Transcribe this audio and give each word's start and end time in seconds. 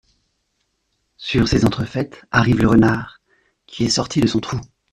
Sur 1.17 1.47
ces 1.47 1.63
entrefaites, 1.63 2.23
arrive 2.31 2.57
le 2.61 2.67
renard, 2.67 3.21
qui 3.67 3.83
est 3.85 3.89
sorti 3.89 4.19
de 4.19 4.25
son 4.25 4.39
trou. 4.39 4.59